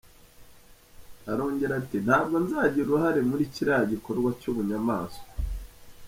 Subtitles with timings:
[1.31, 5.25] Arongera ati: “Ntabwo nzagira uruhare muri kiriya gikorwa cy’ubunyamanswa!”